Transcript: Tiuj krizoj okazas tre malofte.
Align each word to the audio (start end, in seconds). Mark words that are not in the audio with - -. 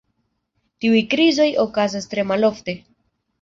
Tiuj 0.85 1.01
krizoj 1.11 1.47
okazas 1.65 2.09
tre 2.15 2.25
malofte. 2.33 2.77